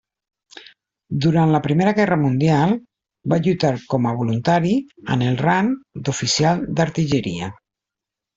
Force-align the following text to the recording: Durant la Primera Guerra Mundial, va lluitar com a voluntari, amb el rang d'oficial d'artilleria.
Durant 1.25 1.51
la 1.55 1.59
Primera 1.67 1.93
Guerra 1.99 2.17
Mundial, 2.21 2.73
va 3.33 3.39
lluitar 3.49 3.71
com 3.93 4.09
a 4.09 4.15
voluntari, 4.23 4.73
amb 5.17 5.27
el 5.29 5.39
rang 5.45 5.71
d'oficial 6.09 6.67
d'artilleria. 6.81 7.53